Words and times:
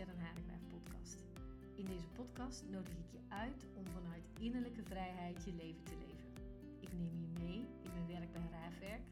Sharon 0.00 0.20
Haringwijf 0.20 0.60
podcast. 0.70 1.18
In 1.74 1.84
deze 1.84 2.08
podcast 2.08 2.64
nodig 2.70 2.92
ik 2.92 3.10
je 3.10 3.20
uit 3.28 3.64
om 3.74 3.86
vanuit 3.86 4.28
innerlijke 4.38 4.82
vrijheid 4.82 5.44
je 5.44 5.52
leven 5.52 5.84
te 5.84 5.96
leven. 6.06 6.30
Ik 6.80 6.92
neem 6.92 7.16
je 7.20 7.28
mee 7.42 7.60
in 7.82 7.90
mijn 7.92 8.06
werk 8.06 8.32
bij 8.32 8.48
Raafwerk, 8.50 9.02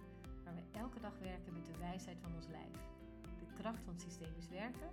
waar 0.44 0.54
we 0.54 0.78
elke 0.78 1.00
dag 1.00 1.18
werken 1.18 1.52
met 1.52 1.66
de 1.66 1.78
wijsheid 1.78 2.18
van 2.20 2.34
ons 2.34 2.46
lijf, 2.46 2.76
de 3.38 3.52
kracht 3.54 3.82
van 3.84 3.98
systemisch 3.98 4.48
werken 4.48 4.90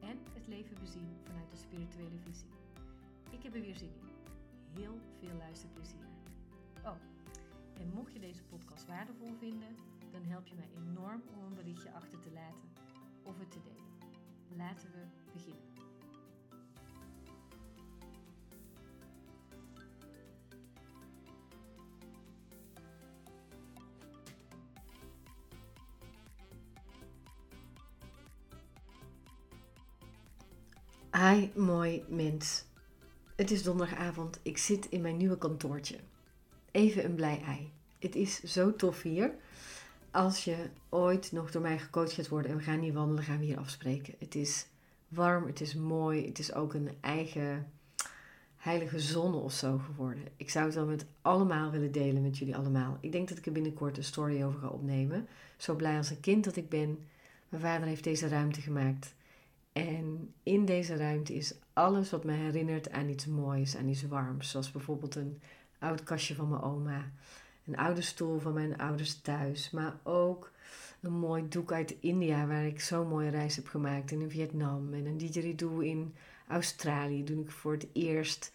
en 0.00 0.18
het 0.32 0.46
leven 0.46 0.76
bezien 0.80 1.16
vanuit 1.22 1.50
de 1.50 1.56
spirituele 1.56 2.18
visie. 2.18 2.52
Ik 3.30 3.42
heb 3.42 3.54
er 3.54 3.60
weer 3.60 3.76
zin 3.76 3.94
in. 4.00 4.08
Heel 4.80 4.98
veel 5.18 5.36
luisterplezier. 5.36 6.06
Oh, 6.84 7.00
en 7.80 7.92
mocht 7.94 8.12
je 8.12 8.18
deze 8.18 8.42
podcast 8.42 8.86
waardevol 8.86 9.34
vinden, 9.38 9.76
dan 10.10 10.22
help 10.22 10.46
je 10.46 10.54
mij 10.54 10.70
enorm 10.76 11.22
om 11.34 11.42
een 11.42 11.54
berichtje 11.54 11.92
achter 11.92 12.20
te 12.20 12.30
laten 12.30 12.68
of 13.22 13.38
het 13.38 13.50
te 13.50 13.62
delen. 13.62 13.89
Laten 14.56 14.90
we 14.92 15.30
beginnen. 15.32 15.68
Hi, 31.12 31.60
mooi 31.60 32.04
mens. 32.08 32.64
Het 33.36 33.50
is 33.50 33.62
donderdagavond. 33.62 34.38
Ik 34.42 34.58
zit 34.58 34.86
in 34.86 35.00
mijn 35.00 35.16
nieuwe 35.16 35.38
kantoortje. 35.38 35.98
Even 36.70 37.04
een 37.04 37.14
blij 37.14 37.42
ei. 37.42 37.72
Het 37.98 38.14
is 38.14 38.42
zo 38.42 38.76
tof 38.76 39.02
hier 39.02 39.34
als 40.10 40.44
je 40.44 40.56
ooit 40.88 41.32
nog 41.32 41.50
door 41.50 41.62
mij 41.62 41.78
gecoacht 41.78 42.12
gaat 42.12 42.28
worden 42.28 42.50
en 42.50 42.56
we 42.56 42.62
gaan 42.62 42.80
hier 42.80 42.92
wandelen, 42.92 43.24
gaan 43.24 43.38
we 43.38 43.44
hier 43.44 43.58
afspreken. 43.58 44.14
Het 44.18 44.34
is 44.34 44.66
warm, 45.08 45.46
het 45.46 45.60
is 45.60 45.74
mooi, 45.74 46.26
het 46.26 46.38
is 46.38 46.54
ook 46.54 46.74
een 46.74 46.90
eigen 47.00 47.72
heilige 48.56 49.00
zon 49.00 49.34
of 49.34 49.52
zo 49.52 49.78
geworden. 49.78 50.24
Ik 50.36 50.50
zou 50.50 50.64
het 50.64 50.74
wel 50.74 50.86
met 50.86 51.06
allemaal 51.22 51.70
willen 51.70 51.92
delen 51.92 52.22
met 52.22 52.38
jullie 52.38 52.56
allemaal. 52.56 52.98
Ik 53.00 53.12
denk 53.12 53.28
dat 53.28 53.38
ik 53.38 53.46
er 53.46 53.52
binnenkort 53.52 53.96
een 53.96 54.04
story 54.04 54.42
over 54.42 54.60
ga 54.60 54.68
opnemen. 54.68 55.28
Zo 55.56 55.74
blij 55.74 55.96
als 55.96 56.10
een 56.10 56.20
kind 56.20 56.44
dat 56.44 56.56
ik 56.56 56.68
ben. 56.68 56.98
Mijn 57.48 57.62
vader 57.62 57.86
heeft 57.86 58.04
deze 58.04 58.28
ruimte 58.28 58.60
gemaakt. 58.60 59.14
En 59.72 60.34
in 60.42 60.64
deze 60.64 60.96
ruimte 60.96 61.34
is 61.34 61.54
alles 61.72 62.10
wat 62.10 62.24
me 62.24 62.32
herinnert 62.32 62.90
aan 62.90 63.08
iets 63.08 63.26
moois, 63.26 63.76
aan 63.76 63.88
iets 63.88 64.06
warms. 64.06 64.50
Zoals 64.50 64.70
bijvoorbeeld 64.70 65.14
een 65.14 65.40
oud 65.78 66.02
kastje 66.02 66.34
van 66.34 66.48
mijn 66.48 66.62
oma 66.62 67.10
een 67.70 67.78
oude 67.78 68.02
stoel 68.02 68.38
van 68.38 68.52
mijn 68.52 68.78
ouders 68.78 69.20
thuis, 69.20 69.70
maar 69.70 69.94
ook 70.02 70.50
een 71.00 71.12
mooi 71.12 71.48
doek 71.48 71.72
uit 71.72 71.94
India 72.00 72.46
waar 72.46 72.66
ik 72.66 72.80
zo'n 72.80 73.08
mooie 73.08 73.30
reis 73.30 73.56
heb 73.56 73.66
gemaakt 73.66 74.12
en 74.12 74.20
in 74.20 74.30
Vietnam 74.30 74.94
en 74.94 75.06
een 75.06 75.18
didgeridoo 75.18 75.78
in 75.78 76.14
Australië 76.48 77.24
toen 77.24 77.40
ik 77.40 77.50
voor 77.50 77.72
het 77.72 77.86
eerst 77.92 78.52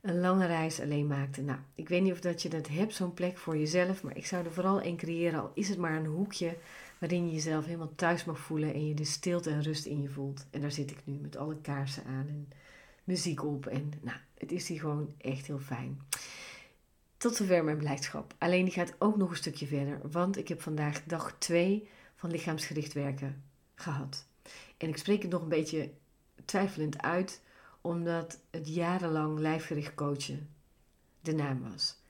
een 0.00 0.20
lange 0.20 0.46
reis 0.46 0.80
alleen 0.80 1.06
maakte. 1.06 1.42
Nou, 1.42 1.58
ik 1.74 1.88
weet 1.88 2.02
niet 2.02 2.12
of 2.12 2.20
dat 2.20 2.42
je 2.42 2.48
dat 2.48 2.68
hebt, 2.68 2.94
zo'n 2.94 3.14
plek 3.14 3.38
voor 3.38 3.56
jezelf, 3.56 4.02
maar 4.02 4.16
ik 4.16 4.26
zou 4.26 4.44
er 4.44 4.52
vooral 4.52 4.80
één 4.80 4.96
creëren, 4.96 5.40
al 5.40 5.50
is 5.54 5.68
het 5.68 5.78
maar 5.78 5.96
een 5.96 6.06
hoekje 6.06 6.56
waarin 6.98 7.26
je 7.26 7.32
jezelf 7.32 7.64
helemaal 7.64 7.94
thuis 7.94 8.24
mag 8.24 8.38
voelen 8.38 8.74
en 8.74 8.88
je 8.88 8.94
de 8.94 9.04
stilte 9.04 9.50
en 9.50 9.62
rust 9.62 9.86
in 9.86 10.02
je 10.02 10.08
voelt. 10.08 10.46
En 10.50 10.60
daar 10.60 10.72
zit 10.72 10.90
ik 10.90 10.98
nu 11.04 11.14
met 11.14 11.36
alle 11.36 11.56
kaarsen 11.60 12.04
aan 12.04 12.26
en 12.28 12.48
muziek 13.04 13.44
op 13.44 13.66
en 13.66 13.92
nou, 14.00 14.18
het 14.38 14.52
is 14.52 14.68
hier 14.68 14.80
gewoon 14.80 15.14
echt 15.18 15.46
heel 15.46 15.58
fijn. 15.58 16.00
Tot 17.22 17.36
zover 17.36 17.64
mijn 17.64 17.76
blijdschap. 17.76 18.34
Alleen 18.38 18.64
die 18.64 18.74
gaat 18.74 18.94
ook 18.98 19.16
nog 19.16 19.30
een 19.30 19.36
stukje 19.36 19.66
verder, 19.66 20.00
want 20.10 20.36
ik 20.36 20.48
heb 20.48 20.62
vandaag 20.62 21.02
dag 21.04 21.36
2 21.38 21.88
van 22.14 22.30
lichaamsgericht 22.30 22.92
werken 22.92 23.42
gehad. 23.74 24.26
En 24.76 24.88
ik 24.88 24.96
spreek 24.96 25.22
het 25.22 25.30
nog 25.30 25.42
een 25.42 25.48
beetje 25.48 25.90
twijfelend 26.44 27.02
uit, 27.02 27.42
omdat 27.80 28.40
het 28.50 28.74
jarenlang 28.74 29.38
lijfgericht 29.38 29.94
coachen 29.94 30.48
de 31.20 31.32
naam 31.32 31.70
was. 31.70 32.02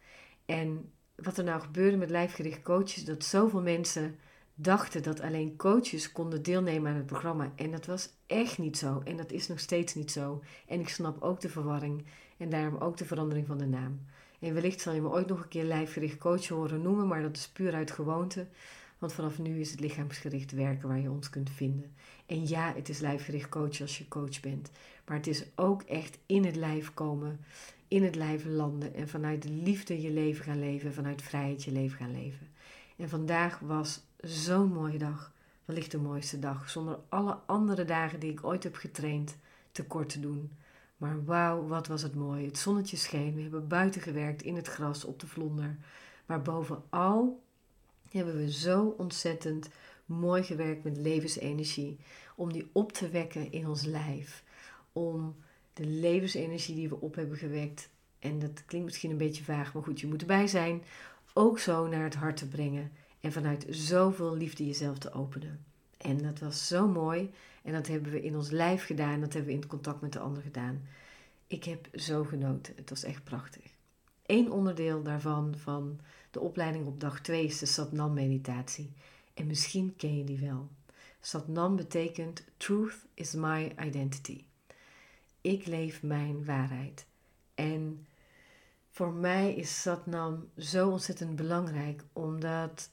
En 0.45 0.93
wat 1.15 1.39
er 1.39 1.45
nou 1.45 1.61
gebeurde 1.61 1.97
met 1.97 2.11
lijfgericht 2.11 2.62
coaches, 2.62 3.05
dat 3.05 3.25
zoveel 3.25 3.62
mensen 3.62 4.19
dachten 4.55 5.03
dat 5.03 5.21
alleen 5.21 5.56
coaches 5.56 6.12
konden 6.12 6.43
deelnemen 6.43 6.91
aan 6.91 6.97
het 6.97 7.06
programma. 7.06 7.53
En 7.56 7.71
dat 7.71 7.87
was 7.87 8.09
echt 8.27 8.59
niet 8.59 8.78
zo. 8.78 9.03
En 9.05 9.17
dat 9.17 9.33
is 9.33 9.49
nog 9.49 9.61
steeds 9.61 9.95
niet 9.95 10.11
zo. 10.11 10.43
En 10.67 10.81
ik 10.81 10.89
snap 10.89 11.22
ook 11.22 11.41
de 11.41 11.49
verwarring 11.49 12.05
en 12.37 12.51
daarom 12.51 12.77
ook 12.77 12.97
de 12.97 13.05
verandering 13.05 13.47
van 13.47 13.59
de 13.59 13.67
naam. 13.67 14.01
En 14.42 14.54
wellicht 14.54 14.80
zal 14.80 14.92
je 14.92 15.00
me 15.00 15.08
ooit 15.08 15.26
nog 15.26 15.42
een 15.42 15.48
keer 15.48 15.64
lijfgericht 15.64 16.19
coach 16.19 16.48
horen 16.48 16.82
noemen, 16.82 17.06
maar 17.06 17.22
dat 17.22 17.36
is 17.36 17.48
puur 17.48 17.75
uit 17.75 17.91
gewoonte. 17.91 18.47
Want 18.98 19.12
vanaf 19.12 19.38
nu 19.38 19.60
is 19.60 19.70
het 19.70 19.80
lichaamsgericht 19.80 20.53
werken 20.53 20.88
waar 20.88 21.00
je 21.00 21.10
ons 21.10 21.30
kunt 21.30 21.50
vinden. 21.50 21.94
En 22.26 22.48
ja, 22.48 22.72
het 22.75 22.88
is 22.88 23.00
lijfgericht 23.00 23.48
coach 23.48 23.80
als 23.80 23.98
je 23.98 24.08
coach 24.08 24.41
bent. 24.41 24.70
Maar 25.06 25.16
het 25.16 25.26
is 25.26 25.44
ook 25.54 25.82
echt 25.82 26.19
in 26.26 26.44
het 26.44 26.56
lijf 26.56 26.94
komen, 26.94 27.41
in 27.88 28.04
het 28.04 28.14
lijf 28.14 28.44
landen 28.44 28.94
en 28.94 29.08
vanuit 29.08 29.42
de 29.42 29.50
liefde 29.50 30.00
je 30.00 30.10
leven 30.10 30.44
gaan 30.44 30.60
leven, 30.60 30.94
vanuit 30.94 31.22
vrijheid 31.22 31.64
je 31.64 31.72
leven 31.72 31.97
gaan 31.97 32.12
leven. 32.12 32.48
En 32.97 33.09
vandaag 33.09 33.59
was 33.59 34.03
zo'n 34.20 34.72
mooie 34.72 34.98
dag, 34.98 35.32
wellicht 35.64 35.91
de 35.91 35.98
mooiste 35.98 36.38
dag, 36.38 36.70
zonder 36.70 36.98
alle 37.09 37.38
andere 37.47 37.84
dagen 37.84 38.20
die 38.20 38.30
ik 38.30 38.44
ooit 38.44 38.62
heb 38.62 38.74
getraind 38.74 39.36
tekort 39.72 40.09
te 40.09 40.20
doen. 40.20 40.50
Maar 41.03 41.25
wauw, 41.25 41.67
wat 41.67 41.87
was 41.87 42.03
het 42.03 42.15
mooi. 42.15 42.47
Het 42.47 42.59
zonnetje 42.59 42.97
scheen. 42.97 43.35
We 43.35 43.43
hebben 43.43 43.69
buiten 43.69 44.01
gewerkt 44.01 44.43
in 44.43 44.57
het 44.57 44.69
gras 44.69 45.05
op 45.05 45.21
de 45.21 45.27
vlonder. 45.27 45.77
Maar 46.27 46.43
bovenal 46.43 47.43
hebben 48.11 48.37
we 48.37 48.53
zo 48.53 48.95
ontzettend 48.99 49.69
mooi 50.07 50.43
gewerkt 50.43 50.85
met 50.85 50.97
levensenergie. 50.97 51.99
Om 52.37 52.53
die 52.53 52.71
op 52.73 52.93
te 52.93 53.09
wekken 53.09 53.53
in 53.53 53.69
ons 53.69 53.85
lijf. 53.85 54.45
Om 54.93 55.37
de 55.73 55.87
levensenergie 55.87 56.75
die 56.75 56.89
we 56.89 57.01
op 57.01 57.15
hebben 57.15 57.39
gewekt. 57.39 57.89
En 58.19 58.39
dat 58.39 58.65
klinkt 58.65 58.87
misschien 58.87 59.11
een 59.11 59.17
beetje 59.17 59.45
vaag, 59.45 59.75
maar 59.75 59.83
goed, 59.83 60.01
je 60.01 60.07
moet 60.07 60.21
erbij 60.21 60.47
zijn. 60.47 60.83
Ook 61.33 61.59
zo 61.59 61.87
naar 61.87 62.05
het 62.05 62.15
hart 62.15 62.37
te 62.37 62.49
brengen. 62.49 62.93
En 63.21 63.33
vanuit 63.33 63.67
zoveel 63.69 64.37
liefde 64.37 64.67
jezelf 64.67 64.99
te 64.99 65.13
openen. 65.13 65.65
En 66.03 66.23
dat 66.23 66.39
was 66.39 66.67
zo 66.69 66.89
mooi. 66.89 67.31
En 67.63 67.73
dat 67.73 67.87
hebben 67.87 68.13
we 68.13 68.23
in 68.23 68.37
ons 68.37 68.51
lijf 68.51 68.85
gedaan. 68.85 69.21
Dat 69.21 69.33
hebben 69.33 69.53
we 69.53 69.61
in 69.61 69.67
contact 69.67 70.01
met 70.01 70.13
de 70.13 70.19
ander 70.19 70.43
gedaan. 70.43 70.83
Ik 71.47 71.65
heb 71.65 71.89
zo 71.95 72.25
genoten. 72.25 72.75
Het 72.77 72.91
was 72.91 73.03
echt 73.03 73.25
prachtig. 73.25 73.71
Eén 74.27 74.51
onderdeel 74.51 75.03
daarvan, 75.03 75.55
van 75.57 76.01
de 76.31 76.41
opleiding 76.41 76.87
op 76.87 77.01
dag 77.01 77.21
2, 77.21 77.45
is 77.45 77.59
de 77.59 77.67
Satnam-meditatie. 77.67 78.93
En 79.35 79.47
misschien 79.47 79.97
ken 79.97 80.17
je 80.17 80.25
die 80.25 80.39
wel. 80.39 80.69
Satnam 81.21 81.77
betekent 81.77 82.45
Truth 82.57 83.07
is 83.15 83.33
my 83.33 83.73
identity. 83.81 84.45
Ik 85.41 85.67
leef 85.67 86.03
mijn 86.03 86.45
waarheid. 86.45 87.07
En 87.55 88.07
voor 88.91 89.13
mij 89.13 89.55
is 89.55 89.83
Satnam 89.83 90.49
zo 90.59 90.91
ontzettend 90.91 91.37
belangrijk, 91.37 92.05
omdat 92.13 92.91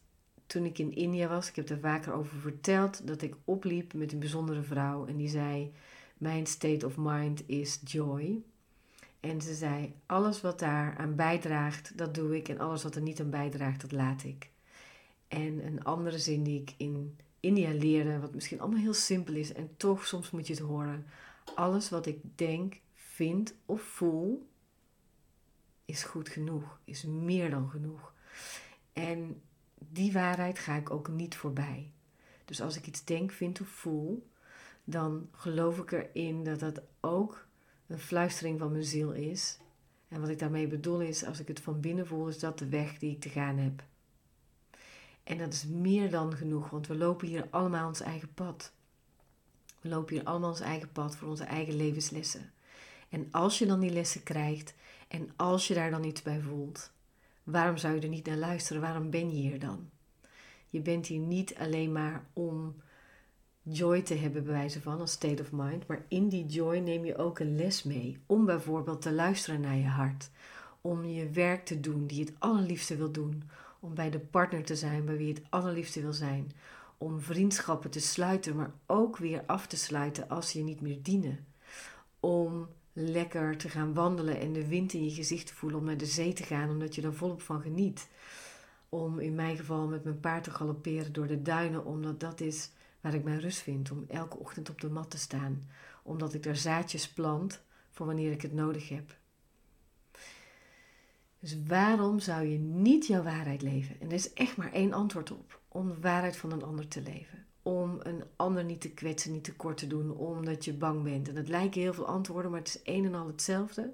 toen 0.50 0.66
ik 0.66 0.78
in 0.78 0.96
India 0.96 1.28
was, 1.28 1.50
ik 1.50 1.56
heb 1.56 1.70
er 1.70 1.80
vaker 1.80 2.14
over 2.14 2.38
verteld, 2.38 3.08
dat 3.08 3.22
ik 3.22 3.36
opliep 3.44 3.94
met 3.94 4.12
een 4.12 4.20
bijzondere 4.20 4.62
vrouw 4.62 5.06
en 5.06 5.18
die 5.18 5.30
zei: 5.30 5.74
Mijn 6.18 6.46
state 6.46 6.86
of 6.86 6.98
mind 6.98 7.44
is 7.46 7.80
joy. 7.84 8.42
En 9.20 9.42
ze 9.42 9.54
zei: 9.54 9.94
Alles 10.06 10.42
wat 10.42 10.60
daar 10.60 10.98
aan 10.98 11.16
bijdraagt, 11.16 11.98
dat 11.98 12.16
doe 12.16 12.38
ik. 12.38 12.50
En 12.50 12.60
alles 12.60 12.84
wat 12.84 12.96
er 12.96 13.02
niet 13.02 13.20
aan 13.20 13.30
bijdraagt, 13.30 13.82
dat 13.82 13.92
laat 13.92 14.24
ik. 14.24 14.50
En 15.28 15.66
een 15.66 15.84
andere 15.84 16.20
zin 16.20 16.44
die 16.44 16.62
ik 16.62 16.74
in 16.78 17.18
India 17.40 17.72
leerde, 17.72 18.20
wat 18.20 18.34
misschien 18.34 18.60
allemaal 18.60 18.82
heel 18.82 18.94
simpel 18.94 19.34
is 19.34 19.54
en 19.54 19.70
toch 19.78 20.06
soms 20.08 20.32
moet 20.32 20.48
je 20.48 20.54
het 20.54 20.62
horen. 20.62 21.06
Alles 21.56 21.90
wat 21.90 22.06
ik 22.06 22.20
denk, 22.36 22.80
vind 22.96 23.56
of 23.66 23.82
voel, 23.82 24.48
is 25.86 26.04
goed 26.04 26.30
genoeg, 26.30 26.80
is 26.84 27.04
meer 27.04 27.50
dan 27.50 27.70
genoeg. 27.70 28.14
En 28.94 29.42
die 29.80 30.12
waarheid 30.12 30.60
ga 30.60 30.76
ik 30.76 30.90
ook 30.90 31.08
niet 31.08 31.36
voorbij. 31.36 31.92
Dus 32.46 32.62
als 32.62 32.78
ik 32.78 32.88
iets 32.88 33.04
denk, 33.04 33.32
vind 33.32 33.62
of 33.62 33.68
voel, 33.68 34.30
dan 34.84 35.30
geloof 35.32 35.78
ik 35.78 35.92
erin 35.92 36.44
dat 36.44 36.60
dat 36.60 36.82
ook 37.00 37.48
een 37.88 38.00
fluistering 38.00 38.60
van 38.60 38.72
mijn 38.72 38.84
ziel 38.84 39.12
is. 39.12 39.58
En 40.08 40.22
wat 40.22 40.30
ik 40.30 40.40
daarmee 40.40 40.68
bedoel 40.68 41.02
is, 41.02 41.26
als 41.26 41.40
ik 41.40 41.48
het 41.48 41.60
van 41.60 41.80
binnen 41.80 42.08
voel, 42.08 42.28
is 42.28 42.40
dat 42.40 42.60
de 42.60 42.70
weg 42.70 42.98
die 42.98 43.12
ik 43.12 43.22
te 43.22 43.30
gaan 43.30 43.58
heb. 43.58 43.84
En 45.24 45.38
dat 45.38 45.54
is 45.54 45.66
meer 45.66 46.10
dan 46.10 46.34
genoeg, 46.34 46.70
want 46.70 46.88
we 46.88 46.96
lopen 46.96 47.28
hier 47.28 47.48
allemaal 47.50 47.88
ons 47.88 48.02
eigen 48.02 48.34
pad. 48.34 48.72
We 49.82 49.90
lopen 49.90 50.16
hier 50.16 50.24
allemaal 50.24 50.50
ons 50.50 50.60
eigen 50.60 50.92
pad 50.92 51.16
voor 51.16 51.28
onze 51.28 51.44
eigen 51.44 51.76
levenslessen. 51.76 52.52
En 53.10 53.28
als 53.32 53.60
je 53.60 53.66
dan 53.66 53.80
die 53.80 53.92
lessen 53.92 54.24
krijgt 54.24 54.74
en 55.08 55.32
als 55.36 55.68
je 55.68 55.74
daar 55.74 55.92
dan 55.92 56.04
iets 56.04 56.22
bij 56.22 56.42
voelt, 56.42 56.92
Waarom 57.52 57.78
zou 57.78 57.96
je 57.96 58.02
er 58.02 58.08
niet 58.08 58.26
naar 58.26 58.38
luisteren? 58.38 58.82
Waarom 58.82 59.10
ben 59.10 59.30
je 59.30 59.36
hier 59.36 59.60
dan? 59.60 59.90
Je 60.70 60.82
bent 60.82 61.08
hier 61.08 61.20
niet 61.20 61.56
alleen 61.56 61.92
maar 61.92 62.26
om 62.34 62.76
joy 63.62 64.02
te 64.02 64.14
hebben, 64.16 64.44
bij 64.44 64.54
wijze 64.54 64.82
van, 64.82 65.00
als 65.00 65.12
state 65.12 65.42
of 65.42 65.52
mind. 65.52 65.88
Maar 65.88 66.06
in 66.08 66.30
die 66.30 66.46
joy 66.46 66.78
neem 66.78 67.06
je 67.06 67.18
ook 67.18 67.40
een 67.40 67.56
les 67.56 67.84
mee. 67.84 68.18
Om 68.26 68.46
bijvoorbeeld 68.46 69.02
te 69.02 69.12
luisteren 69.14 69.62
naar 69.62 69.76
je 69.76 69.88
hart. 69.88 70.30
Om 70.82 71.06
je 71.06 71.30
werk 71.30 71.66
te 71.66 71.80
doen 71.80 72.08
die 72.08 72.18
je 72.18 72.26
het 72.26 72.34
allerliefste 72.40 72.96
wil 72.96 73.12
doen. 73.12 73.44
Om 73.80 73.94
bij 73.96 74.10
de 74.10 74.20
partner 74.20 74.64
te 74.64 74.76
zijn 74.76 75.06
bij 75.06 75.18
wie 75.18 75.28
je 75.28 75.34
het 75.34 75.44
allerliefste 75.50 76.02
wil 76.02 76.14
zijn. 76.14 76.52
om 76.98 77.20
vriendschappen 77.22 77.90
te 77.90 78.00
sluiten, 78.00 78.56
maar 78.56 78.72
ook 78.86 79.18
weer 79.18 79.44
af 79.46 79.68
te 79.68 79.78
sluiten 79.78 80.30
als 80.30 80.52
je 80.52 80.64
niet 80.64 80.82
meer 80.82 81.04
dienen. 81.04 81.46
Om 82.20 82.68
lekker 83.00 83.58
te 83.58 83.70
gaan 83.70 83.94
wandelen 83.94 84.40
en 84.40 84.54
de 84.54 84.68
wind 84.68 84.94
in 84.94 85.04
je 85.04 85.12
gezicht 85.12 85.48
te 85.48 85.54
voelen, 85.54 85.80
om 85.80 85.86
naar 85.86 85.98
de 85.98 86.06
zee 86.06 86.34
te 86.34 86.44
gaan, 86.44 86.70
omdat 86.70 86.96
je 86.96 87.02
er 87.02 87.14
volop 87.14 87.42
van 87.42 87.62
geniet. 87.62 88.10
Om 88.90 89.20
in 89.20 89.36
mijn 89.36 89.58
geval 89.58 89.88
met 89.88 90.04
mijn 90.04 90.20
paard 90.20 90.44
te 90.44 90.52
galopperen 90.52 91.14
door 91.14 91.28
de 91.28 91.42
duinen, 91.42 91.86
omdat 91.86 92.20
dat 92.20 92.42
is 92.42 92.72
waar 93.02 93.14
ik 93.14 93.24
mijn 93.24 93.40
rust 93.40 93.62
vind. 93.62 93.92
Om 93.92 94.06
elke 94.08 94.38
ochtend 94.38 94.70
op 94.70 94.82
de 94.82 94.90
mat 94.90 95.12
te 95.12 95.18
staan, 95.18 95.70
omdat 96.04 96.34
ik 96.34 96.44
daar 96.44 96.56
zaadjes 96.56 97.10
plant 97.10 97.62
voor 97.90 98.06
wanneer 98.06 98.32
ik 98.32 98.42
het 98.42 98.54
nodig 98.54 98.90
heb. 98.90 99.18
Dus 101.40 101.58
waarom 101.68 102.20
zou 102.20 102.46
je 102.46 102.58
niet 102.58 103.08
jouw 103.08 103.24
waarheid 103.24 103.62
leven? 103.62 104.00
En 104.00 104.08
er 104.08 104.14
is 104.14 104.34
echt 104.34 104.58
maar 104.58 104.74
één 104.74 104.94
antwoord 104.94 105.32
op: 105.32 105.62
om 105.68 105.88
de 105.88 106.00
waarheid 106.00 106.38
van 106.38 106.52
een 106.52 106.64
ander 106.64 106.88
te 106.88 107.02
leven. 107.02 107.46
Om 107.64 108.00
een 108.04 108.24
ander 108.36 108.64
niet 108.64 108.82
te 108.82 108.92
kwetsen, 108.92 109.32
niet 109.32 109.44
tekort 109.44 109.78
te 109.78 109.88
doen, 109.88 110.12
omdat 110.12 110.66
je 110.66 110.74
bang 110.74 111.04
bent. 111.04 111.30
En 111.30 111.36
het 111.36 111.48
lijken 111.48 111.82
heel 111.82 111.94
veel 111.94 112.08
antwoorden, 112.08 112.52
maar 112.52 112.60
het 112.60 112.68
is 112.68 112.82
één 112.82 113.06
en 113.06 113.16
al 113.16 113.28
hetzelfde. 113.28 113.94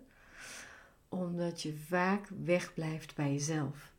Omdat 1.10 1.62
je 1.62 1.78
vaak 1.88 2.28
wegblijft 2.44 3.16
bij 3.16 3.32
jezelf. 3.32 3.92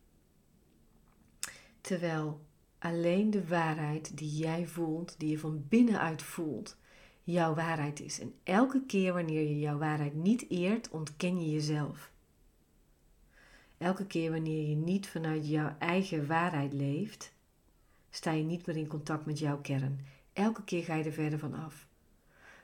Terwijl 1.80 2.40
alleen 2.78 3.30
de 3.30 3.46
waarheid 3.46 4.16
die 4.16 4.36
jij 4.36 4.66
voelt, 4.66 5.14
die 5.18 5.30
je 5.30 5.38
van 5.38 5.64
binnenuit 5.68 6.22
voelt, 6.22 6.76
jouw 7.22 7.54
waarheid 7.54 8.00
is. 8.00 8.20
En 8.20 8.34
elke 8.42 8.82
keer 8.86 9.12
wanneer 9.12 9.42
je 9.42 9.58
jouw 9.58 9.78
waarheid 9.78 10.14
niet 10.14 10.50
eert, 10.50 10.90
ontken 10.90 11.40
je 11.40 11.50
jezelf. 11.50 12.10
Elke 13.78 14.06
keer 14.06 14.30
wanneer 14.30 14.68
je 14.68 14.76
niet 14.76 15.08
vanuit 15.08 15.48
jouw 15.48 15.76
eigen 15.78 16.26
waarheid 16.26 16.72
leeft, 16.72 17.32
sta 18.16 18.30
je 18.30 18.42
niet 18.42 18.66
meer 18.66 18.76
in 18.76 18.86
contact 18.86 19.26
met 19.26 19.38
jouw 19.38 19.60
kern. 19.60 20.00
Elke 20.32 20.64
keer 20.64 20.84
ga 20.84 20.94
je 20.94 21.04
er 21.04 21.12
verder 21.12 21.38
van 21.38 21.54
af. 21.54 21.86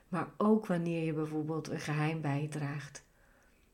Maar 0.07 0.27
ook 0.37 0.65
wanneer 0.65 1.05
je 1.05 1.13
bijvoorbeeld 1.13 1.69
een 1.69 1.79
geheim 1.79 2.21
bijdraagt. 2.21 3.03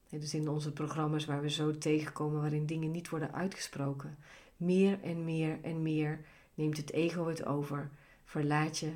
Dus 0.10 0.34
in 0.34 0.50
onze 0.50 0.74
programma's 0.74 1.26
waar 1.26 1.42
we 1.42 1.50
zo 1.50 1.78
tegenkomen, 1.78 2.42
waarin 2.42 2.66
dingen 2.66 2.92
niet 2.92 3.10
worden 3.10 3.34
uitgesproken. 3.34 4.18
Meer 4.58 5.02
en 5.02 5.24
meer 5.24 5.60
en 5.62 5.82
meer 5.82 6.26
neemt 6.54 6.78
het 6.78 6.92
ego 6.92 7.28
het 7.28 7.46
over. 7.46 7.90
Verlaat 8.24 8.78
je 8.78 8.94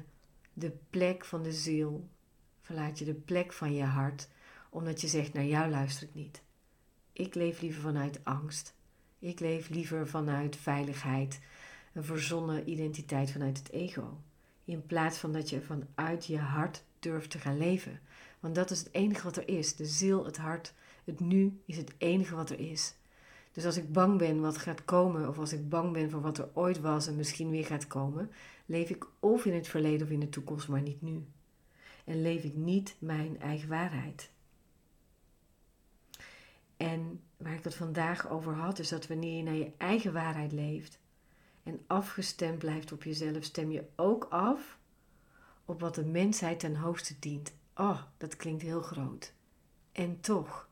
de 0.53 0.77
plek 0.89 1.25
van 1.25 1.43
de 1.43 1.53
ziel. 1.53 2.07
Verlaat 2.61 2.99
je 2.99 3.05
de 3.05 3.13
plek 3.13 3.53
van 3.53 3.73
je 3.73 3.83
hart, 3.83 4.29
omdat 4.69 5.01
je 5.01 5.07
zegt: 5.07 5.33
Naar 5.33 5.45
jou 5.45 5.69
luister 5.69 6.07
ik 6.07 6.15
niet. 6.15 6.41
Ik 7.13 7.35
leef 7.35 7.61
liever 7.61 7.81
vanuit 7.81 8.19
angst. 8.23 8.75
Ik 9.19 9.39
leef 9.39 9.69
liever 9.69 10.07
vanuit 10.07 10.55
veiligheid, 10.55 11.39
een 11.93 12.03
verzonnen 12.03 12.69
identiteit 12.69 13.31
vanuit 13.31 13.57
het 13.57 13.71
ego. 13.71 14.17
In 14.65 14.85
plaats 14.85 15.17
van 15.17 15.31
dat 15.31 15.49
je 15.49 15.61
vanuit 15.61 16.25
je 16.25 16.37
hart 16.37 16.83
durft 16.99 17.29
te 17.29 17.39
gaan 17.39 17.57
leven. 17.57 17.99
Want 18.39 18.55
dat 18.55 18.71
is 18.71 18.79
het 18.79 18.93
enige 18.93 19.23
wat 19.23 19.37
er 19.37 19.47
is. 19.47 19.75
De 19.75 19.85
ziel, 19.85 20.25
het 20.25 20.37
hart, 20.37 20.73
het 21.03 21.19
nu 21.19 21.61
is 21.65 21.77
het 21.77 21.93
enige 21.97 22.35
wat 22.35 22.49
er 22.49 22.59
is. 22.59 22.95
Dus 23.51 23.65
als 23.65 23.77
ik 23.77 23.91
bang 23.91 24.17
ben 24.17 24.41
wat 24.41 24.57
gaat 24.57 24.85
komen, 24.85 25.27
of 25.27 25.37
als 25.37 25.53
ik 25.53 25.69
bang 25.69 25.93
ben 25.93 26.09
voor 26.09 26.21
wat 26.21 26.37
er 26.37 26.49
ooit 26.53 26.79
was 26.79 27.07
en 27.07 27.15
misschien 27.15 27.49
weer 27.49 27.65
gaat 27.65 27.87
komen, 27.87 28.31
leef 28.65 28.89
ik 28.89 29.07
of 29.19 29.45
in 29.45 29.53
het 29.53 29.67
verleden 29.67 30.07
of 30.07 30.13
in 30.13 30.19
de 30.19 30.29
toekomst, 30.29 30.67
maar 30.67 30.81
niet 30.81 31.01
nu. 31.01 31.25
En 32.05 32.21
leef 32.21 32.43
ik 32.43 32.55
niet 32.55 32.95
mijn 32.99 33.39
eigen 33.39 33.69
waarheid. 33.69 34.31
En 36.77 37.21
waar 37.37 37.53
ik 37.53 37.63
het 37.63 37.75
vandaag 37.75 38.29
over 38.29 38.53
had, 38.53 38.79
is 38.79 38.89
dat 38.89 39.07
wanneer 39.07 39.37
je 39.37 39.43
naar 39.43 39.53
je 39.53 39.71
eigen 39.77 40.13
waarheid 40.13 40.51
leeft 40.51 40.99
en 41.63 41.79
afgestemd 41.87 42.57
blijft 42.57 42.91
op 42.91 43.03
jezelf, 43.03 43.43
stem 43.43 43.71
je 43.71 43.83
ook 43.95 44.23
af 44.23 44.77
op 45.65 45.79
wat 45.79 45.95
de 45.95 46.05
mensheid 46.05 46.59
ten 46.59 46.75
hoogste 46.75 47.15
dient. 47.19 47.53
Oh, 47.75 48.01
dat 48.17 48.35
klinkt 48.35 48.61
heel 48.61 48.81
groot. 48.81 49.33
En 49.91 50.19
toch. 50.19 50.69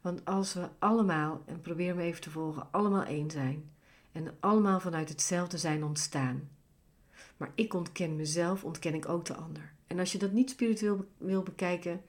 Want 0.00 0.24
als 0.24 0.54
we 0.54 0.68
allemaal, 0.78 1.42
en 1.46 1.60
probeer 1.60 1.94
me 1.94 2.02
even 2.02 2.20
te 2.20 2.30
volgen, 2.30 2.68
allemaal 2.70 3.04
één 3.04 3.30
zijn 3.30 3.70
en 4.12 4.36
allemaal 4.40 4.80
vanuit 4.80 5.08
hetzelfde 5.08 5.58
zijn 5.58 5.84
ontstaan. 5.84 6.48
Maar 7.36 7.52
ik 7.54 7.74
ontken 7.74 8.16
mezelf, 8.16 8.64
ontken 8.64 8.94
ik 8.94 9.08
ook 9.08 9.24
de 9.24 9.34
ander. 9.34 9.72
En 9.86 9.98
als 9.98 10.12
je 10.12 10.18
dat 10.18 10.32
niet 10.32 10.50
spiritueel 10.50 11.08
wil 11.18 11.42
bekijken, 11.42 12.02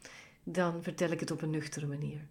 dan 0.43 0.83
vertel 0.83 1.11
ik 1.11 1.19
het 1.19 1.31
op 1.31 1.41
een 1.41 1.49
nuchtere 1.49 1.87
manier 1.87 2.21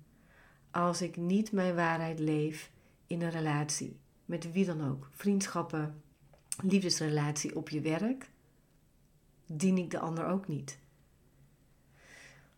als 0.73 1.03
ik 1.03 1.17
niet 1.17 1.53
mijn 1.53 1.75
waarheid 1.75 2.19
leef 2.19 2.71
in 3.07 3.23
een 3.23 3.31
relatie, 3.31 3.97
met 4.25 4.53
wie 4.53 4.65
dan 4.65 4.91
ook, 4.91 5.09
vriendschappen, 5.11 6.03
liefdesrelatie 6.63 7.57
op 7.57 7.69
je 7.69 7.81
werk, 7.81 8.31
dien 9.47 9.79
ik 9.79 9.91
de 9.91 9.99
ander 9.99 10.27
ook 10.27 10.49
niet. 10.49 10.79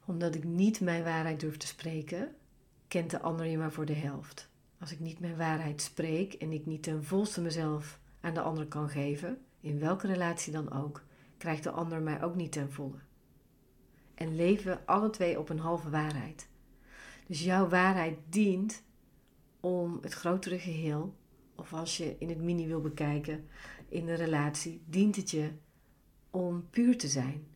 Omdat 0.05 0.35
ik 0.35 0.45
niet 0.45 0.81
mijn 0.81 1.05
waarheid 1.05 1.41
durf 1.41 1.57
te 1.57 1.67
spreken, 1.67 2.35
kent 2.89 3.11
de 3.11 3.21
ander 3.21 3.47
je 3.47 3.59
maar 3.59 3.73
voor 3.73 3.87
de 3.87 3.95
helft. 3.95 4.49
Als 4.79 4.93
ik 4.93 5.01
niet 5.01 5.21
mijn 5.21 5.37
waarheid 5.37 5.83
spreek 5.83 6.33
en 6.33 6.53
ik 6.53 6.67
niet 6.67 6.83
ten 6.83 7.05
volste 7.05 7.41
mezelf 7.41 7.99
aan 8.21 8.35
de 8.35 8.41
ander 8.41 8.67
kan 8.67 8.89
geven, 8.89 9.39
in 9.61 9.79
welke 9.79 10.07
relatie 10.07 10.53
dan 10.53 10.73
ook, 10.73 11.03
krijgt 11.37 11.63
de 11.63 11.71
ander 11.71 12.03
mij 12.03 12.23
ook 12.23 12.35
niet 12.35 12.53
ten 12.53 12.73
volle. 12.73 12.99
En 14.15 14.37
leven 14.37 14.71
we 14.73 14.87
alle 14.87 15.11
twee 15.11 15.39
op 15.39 15.49
een 15.49 15.59
halve 15.59 15.91
waarheid. 15.91 16.49
Dus 17.27 17.45
jouw 17.45 17.69
waarheid 17.69 18.19
dient 18.29 18.83
om 19.61 19.99
het 20.03 20.13
grotere 20.13 20.59
geheel, 20.59 21.15
of 21.55 21.73
als 21.73 21.97
je 21.97 22.17
in 22.19 22.29
het 22.29 22.41
mini 22.41 22.67
wil 22.67 22.81
bekijken, 22.81 23.49
in 23.89 24.09
een 24.09 24.17
relatie, 24.17 24.83
dient 24.87 25.17
het 25.17 25.31
je 25.31 25.51
om 26.31 26.71
puur 26.71 26.99
te 26.99 27.09
zijn. 27.09 27.47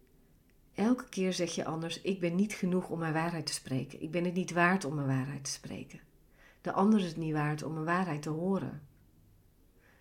Elke 0.74 1.08
keer 1.08 1.32
zeg 1.32 1.54
je 1.54 1.64
anders: 1.64 2.00
Ik 2.00 2.20
ben 2.20 2.34
niet 2.34 2.52
genoeg 2.52 2.88
om 2.88 2.98
mijn 2.98 3.12
waarheid 3.12 3.46
te 3.46 3.52
spreken. 3.52 4.02
Ik 4.02 4.10
ben 4.10 4.24
het 4.24 4.34
niet 4.34 4.52
waard 4.52 4.84
om 4.84 4.94
mijn 4.94 5.06
waarheid 5.06 5.44
te 5.44 5.50
spreken. 5.50 6.00
De 6.60 6.72
ander 6.72 7.00
is 7.00 7.06
het 7.06 7.16
niet 7.16 7.32
waard 7.32 7.62
om 7.62 7.72
mijn 7.72 7.84
waarheid 7.84 8.22
te 8.22 8.30
horen. 8.30 8.82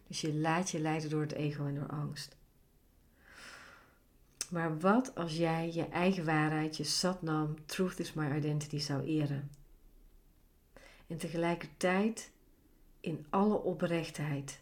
Dus 0.08 0.22
je 0.22 0.34
laat 0.34 0.70
je 0.70 0.80
leiden 0.80 1.10
door 1.10 1.22
het 1.22 1.32
ego 1.32 1.66
en 1.66 1.76
door 1.76 1.90
angst. 1.90 2.38
Maar 4.50 4.80
wat 4.80 5.16
als 5.16 5.38
jij 5.38 5.72
je 5.74 5.86
eigen 5.86 6.26
waarheid, 6.26 6.78
je 6.78 6.84
satnam, 6.84 7.66
truth 7.66 8.00
is 8.00 8.14
my 8.14 8.36
identity 8.36 8.80
zou 8.80 9.04
eren? 9.04 9.52
En 11.08 11.18
tegelijkertijd 11.18 12.32
in 13.08 13.26
alle 13.30 13.62
oprechtheid 13.64 14.62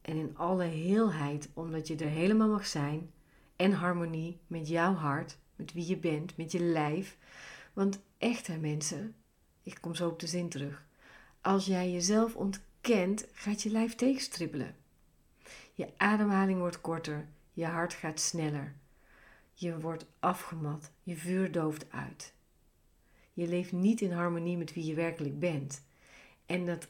en 0.00 0.16
in 0.16 0.36
alle 0.36 0.64
heelheid, 0.64 1.48
omdat 1.54 1.88
je 1.88 1.96
er 1.96 2.08
helemaal 2.08 2.48
mag 2.48 2.66
zijn 2.66 3.10
en 3.56 3.72
harmonie 3.72 4.38
met 4.46 4.68
jouw 4.68 4.94
hart, 4.94 5.38
met 5.56 5.72
wie 5.72 5.86
je 5.86 5.96
bent, 5.96 6.36
met 6.36 6.52
je 6.52 6.60
lijf. 6.60 7.16
Want 7.72 8.00
echt 8.18 8.46
hè 8.46 8.56
mensen, 8.56 9.14
ik 9.62 9.78
kom 9.80 9.94
zo 9.94 10.08
op 10.08 10.20
de 10.20 10.26
zin 10.26 10.48
terug. 10.48 10.84
Als 11.40 11.66
jij 11.66 11.90
jezelf 11.90 12.34
ontkent, 12.34 13.26
gaat 13.32 13.62
je 13.62 13.70
lijf 13.70 13.94
tegenstribbelen. 13.94 14.76
Je 15.74 15.88
ademhaling 15.96 16.58
wordt 16.58 16.80
korter, 16.80 17.28
je 17.52 17.66
hart 17.66 17.94
gaat 17.94 18.20
sneller. 18.20 18.74
Je 19.54 19.80
wordt 19.80 20.06
afgemat, 20.18 20.90
je 21.02 21.16
vuur 21.16 21.52
dooft 21.52 21.90
uit. 21.90 22.34
Je 23.32 23.48
leeft 23.48 23.72
niet 23.72 24.00
in 24.00 24.12
harmonie 24.12 24.56
met 24.56 24.74
wie 24.74 24.84
je 24.84 24.94
werkelijk 24.94 25.38
bent. 25.38 25.82
En 26.46 26.66
dat 26.66 26.88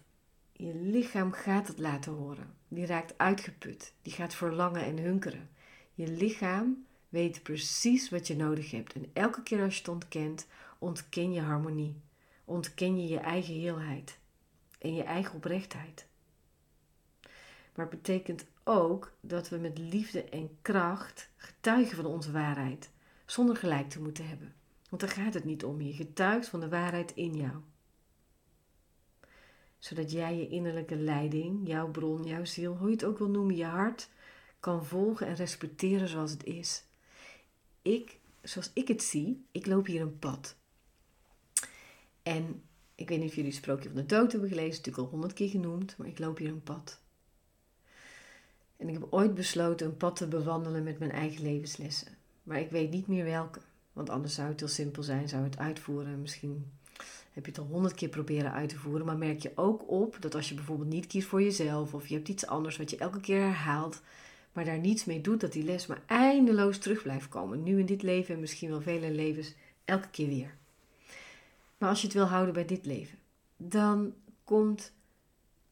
je 0.66 0.74
lichaam 0.74 1.32
gaat 1.32 1.68
het 1.68 1.78
laten 1.78 2.12
horen. 2.12 2.54
Die 2.68 2.86
raakt 2.86 3.18
uitgeput. 3.18 3.94
Die 4.02 4.12
gaat 4.12 4.34
verlangen 4.34 4.84
en 4.84 4.98
hunkeren. 4.98 5.50
Je 5.94 6.08
lichaam 6.08 6.86
weet 7.08 7.42
precies 7.42 8.10
wat 8.10 8.26
je 8.26 8.36
nodig 8.36 8.70
hebt. 8.70 8.92
En 8.92 9.10
elke 9.12 9.42
keer 9.42 9.62
als 9.62 9.74
je 9.74 9.80
het 9.80 9.88
ontkent, 9.88 10.46
ontken 10.78 11.32
je 11.32 11.40
harmonie. 11.40 12.00
Ontken 12.44 13.00
je 13.00 13.08
je 13.08 13.18
eigen 13.18 13.54
heelheid. 13.54 14.18
En 14.78 14.94
je 14.94 15.02
eigen 15.02 15.34
oprechtheid. 15.34 16.06
Maar 17.74 17.86
het 17.86 18.02
betekent 18.02 18.46
ook 18.64 19.12
dat 19.20 19.48
we 19.48 19.56
met 19.56 19.78
liefde 19.78 20.24
en 20.24 20.58
kracht 20.62 21.30
getuigen 21.36 21.96
van 21.96 22.06
onze 22.06 22.32
waarheid, 22.32 22.90
zonder 23.26 23.56
gelijk 23.56 23.88
te 23.88 24.00
moeten 24.00 24.28
hebben. 24.28 24.54
Want 24.88 25.02
daar 25.02 25.10
gaat 25.10 25.34
het 25.34 25.44
niet 25.44 25.64
om. 25.64 25.80
Je 25.80 25.92
getuigt 25.92 26.48
van 26.48 26.60
de 26.60 26.68
waarheid 26.68 27.12
in 27.14 27.34
jou. 27.34 27.56
Zodat 29.82 30.10
jij 30.10 30.36
je 30.36 30.48
innerlijke 30.48 30.96
leiding, 30.96 31.66
jouw 31.68 31.90
bron, 31.90 32.24
jouw 32.24 32.44
ziel, 32.44 32.76
hoe 32.76 32.88
je 32.88 32.94
het 32.94 33.04
ook 33.04 33.18
wil 33.18 33.28
noemen, 33.28 33.56
je 33.56 33.64
hart, 33.64 34.08
kan 34.60 34.86
volgen 34.86 35.26
en 35.26 35.34
respecteren 35.34 36.08
zoals 36.08 36.30
het 36.30 36.44
is. 36.44 36.84
Ik, 37.82 38.18
zoals 38.42 38.70
ik 38.74 38.88
het 38.88 39.02
zie, 39.02 39.44
ik 39.52 39.66
loop 39.66 39.86
hier 39.86 40.00
een 40.00 40.18
pad. 40.18 40.56
En 42.22 42.62
ik 42.94 43.08
weet 43.08 43.18
niet 43.18 43.28
of 43.28 43.34
jullie 43.34 43.50
het 43.50 43.60
sprookje 43.60 43.88
van 43.88 43.96
de 43.96 44.06
dood 44.06 44.32
hebben 44.32 44.48
gelezen, 44.48 44.76
natuurlijk 44.76 45.04
al 45.04 45.10
honderd 45.10 45.32
keer 45.32 45.48
genoemd, 45.48 45.96
maar 45.96 46.06
ik 46.06 46.18
loop 46.18 46.38
hier 46.38 46.48
een 46.48 46.62
pad. 46.62 47.00
En 48.76 48.88
ik 48.88 48.94
heb 48.94 49.06
ooit 49.10 49.34
besloten 49.34 49.86
een 49.86 49.96
pad 49.96 50.16
te 50.16 50.28
bewandelen 50.28 50.82
met 50.82 50.98
mijn 50.98 51.12
eigen 51.12 51.42
levenslessen. 51.42 52.16
Maar 52.42 52.60
ik 52.60 52.70
weet 52.70 52.90
niet 52.90 53.06
meer 53.06 53.24
welke. 53.24 53.60
Want 53.92 54.10
anders 54.10 54.34
zou 54.34 54.48
het 54.48 54.60
heel 54.60 54.68
simpel 54.68 55.02
zijn, 55.02 55.28
zou 55.28 55.44
het 55.44 55.58
uitvoeren. 55.58 56.20
Misschien 56.20 56.72
heb 57.32 57.44
je 57.44 57.50
het 57.50 57.60
al 57.60 57.66
honderd 57.66 57.94
keer 57.94 58.08
proberen 58.08 58.52
uit 58.52 58.68
te 58.68 58.78
voeren, 58.78 59.06
maar 59.06 59.16
merk 59.16 59.40
je 59.40 59.52
ook 59.54 59.90
op 59.90 60.16
dat 60.20 60.34
als 60.34 60.48
je 60.48 60.54
bijvoorbeeld 60.54 60.88
niet 60.88 61.06
kiest 61.06 61.28
voor 61.28 61.42
jezelf 61.42 61.94
of 61.94 62.06
je 62.06 62.14
hebt 62.14 62.28
iets 62.28 62.46
anders 62.46 62.76
wat 62.76 62.90
je 62.90 62.96
elke 62.96 63.20
keer 63.20 63.40
herhaalt, 63.40 64.00
maar 64.52 64.64
daar 64.64 64.78
niets 64.78 65.04
mee 65.04 65.20
doet, 65.20 65.40
dat 65.40 65.52
die 65.52 65.64
les 65.64 65.86
maar 65.86 66.02
eindeloos 66.06 66.78
terug 66.78 67.02
blijft 67.02 67.28
komen. 67.28 67.62
Nu 67.62 67.78
in 67.78 67.86
dit 67.86 68.02
leven 68.02 68.34
en 68.34 68.40
misschien 68.40 68.70
wel 68.70 68.80
vele 68.80 69.10
levens, 69.10 69.54
elke 69.84 70.08
keer 70.10 70.28
weer. 70.28 70.54
Maar 71.78 71.88
als 71.88 72.00
je 72.00 72.06
het 72.06 72.16
wil 72.16 72.26
houden 72.26 72.54
bij 72.54 72.64
dit 72.64 72.86
leven, 72.86 73.18
dan 73.56 74.14
komt 74.44 74.92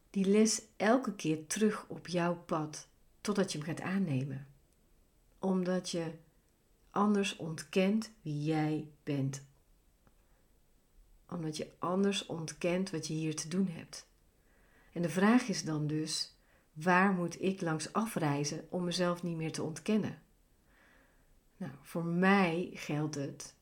die 0.09 0.25
les 0.25 0.61
elke 0.77 1.15
keer 1.15 1.47
terug 1.47 1.85
op 1.87 2.07
jouw 2.07 2.35
pad, 2.35 2.87
totdat 3.21 3.51
je 3.51 3.57
hem 3.57 3.67
gaat 3.67 3.81
aannemen. 3.81 4.47
Omdat 5.39 5.89
je 5.89 6.11
anders 6.89 7.35
ontkent 7.35 8.11
wie 8.21 8.43
jij 8.43 8.87
bent. 9.03 9.43
Omdat 11.31 11.57
je 11.57 11.71
anders 11.79 12.25
ontkent 12.25 12.89
wat 12.89 13.07
je 13.07 13.13
hier 13.13 13.35
te 13.35 13.47
doen 13.47 13.67
hebt. 13.67 14.07
En 14.93 15.01
de 15.01 15.09
vraag 15.09 15.47
is 15.47 15.63
dan 15.63 15.87
dus: 15.87 16.35
waar 16.73 17.11
moet 17.13 17.41
ik 17.41 17.61
langs 17.61 17.93
afreizen 17.93 18.67
om 18.69 18.83
mezelf 18.83 19.23
niet 19.23 19.37
meer 19.37 19.51
te 19.51 19.63
ontkennen? 19.63 20.21
Nou, 21.57 21.71
voor 21.81 22.05
mij 22.05 22.69
geldt 22.73 23.15
het 23.15 23.55